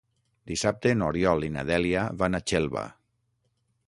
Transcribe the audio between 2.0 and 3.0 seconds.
van a Xelva.